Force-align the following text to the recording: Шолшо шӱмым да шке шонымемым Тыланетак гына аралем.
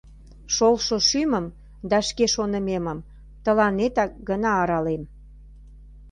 Шолшо 0.55 0.95
шӱмым 1.09 1.45
да 1.89 1.97
шке 2.07 2.25
шонымемым 2.33 2.99
Тыланетак 3.43 4.11
гына 4.29 4.51
аралем. 4.61 5.03